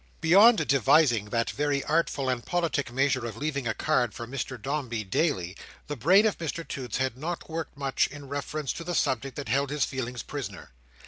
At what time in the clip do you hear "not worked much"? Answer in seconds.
7.15-8.07